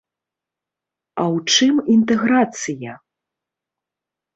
А 1.21 1.27
ў 1.35 1.69
чым 1.69 1.75
інтэграцыя? 1.99 2.91